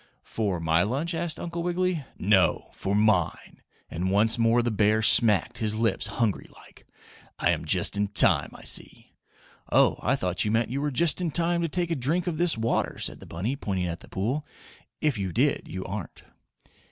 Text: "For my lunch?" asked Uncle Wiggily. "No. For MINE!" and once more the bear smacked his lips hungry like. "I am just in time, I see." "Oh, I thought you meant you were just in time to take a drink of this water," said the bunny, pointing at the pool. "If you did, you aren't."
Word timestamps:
"For 0.23 0.59
my 0.59 0.81
lunch?" 0.81 1.13
asked 1.13 1.39
Uncle 1.39 1.61
Wiggily. 1.61 2.03
"No. 2.17 2.71
For 2.73 2.95
MINE!" 2.95 3.61
and 3.87 4.09
once 4.09 4.39
more 4.39 4.63
the 4.63 4.71
bear 4.71 5.03
smacked 5.03 5.59
his 5.59 5.75
lips 5.75 6.07
hungry 6.07 6.47
like. 6.55 6.87
"I 7.37 7.51
am 7.51 7.65
just 7.65 7.95
in 7.95 8.07
time, 8.07 8.49
I 8.55 8.63
see." 8.63 9.11
"Oh, 9.71 9.99
I 10.01 10.15
thought 10.15 10.43
you 10.43 10.49
meant 10.49 10.71
you 10.71 10.81
were 10.81 10.89
just 10.89 11.21
in 11.21 11.29
time 11.29 11.61
to 11.61 11.67
take 11.69 11.91
a 11.91 11.95
drink 11.95 12.25
of 12.25 12.39
this 12.39 12.57
water," 12.57 12.97
said 12.97 13.19
the 13.19 13.27
bunny, 13.27 13.55
pointing 13.55 13.85
at 13.85 13.99
the 13.99 14.09
pool. 14.09 14.43
"If 15.01 15.19
you 15.19 15.31
did, 15.31 15.67
you 15.67 15.85
aren't." 15.85 16.23